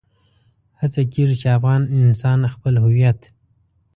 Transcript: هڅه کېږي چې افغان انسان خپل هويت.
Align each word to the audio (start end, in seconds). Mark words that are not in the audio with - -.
هڅه 0.81 1.01
کېږي 1.13 1.35
چې 1.41 1.47
افغان 1.57 1.81
انسان 2.09 2.39
خپل 2.53 2.73
هويت. 2.83 3.19